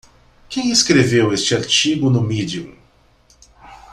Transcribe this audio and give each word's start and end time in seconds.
Quem 0.49 0.71
escreveu 0.71 1.31
este 1.31 1.53
artigo 1.55 2.09
no 2.09 2.23
Medium? 2.23 2.75